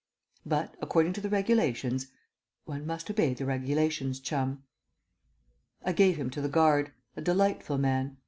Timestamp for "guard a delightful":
6.49-7.77